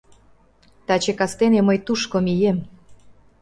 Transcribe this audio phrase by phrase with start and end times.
[0.87, 2.57] Таче кастене мый тушко мием.